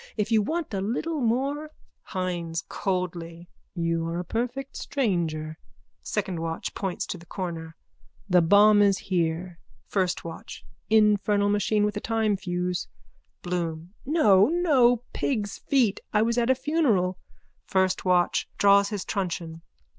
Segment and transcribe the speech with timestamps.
[0.17, 1.69] If you want a little more...
[2.05, 5.59] HYNES: (Coldly.) You are a perfect stranger.
[6.01, 7.75] SECOND WATCH: (Points to the corner.)
[8.27, 9.59] The bomb is here.
[9.85, 12.87] FIRST WATCH: Infernal machine with a time fuse.
[13.43, 15.03] BLOOM: No, no.
[15.13, 15.99] Pig's feet.
[16.11, 17.19] I was at a funeral.
[17.67, 19.61] FIRST WATCH: _(Draws his truncheon.)